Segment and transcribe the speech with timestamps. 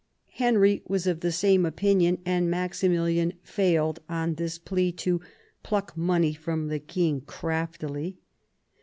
[0.33, 5.21] Henry was of the same opinion; and Maximilian failed on this plea" to
[5.61, 8.17] pluck money from the king craftily."